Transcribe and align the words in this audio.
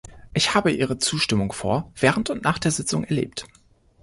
Ich 0.33 0.55
habe 0.55 0.71
ihre 0.71 0.97
Zustimmung 0.97 1.51
vor, 1.51 1.91
während 1.95 2.31
und 2.31 2.41
nach 2.43 2.57
der 2.57 2.71
Sitzung 2.71 3.03
erlebt. 3.03 3.45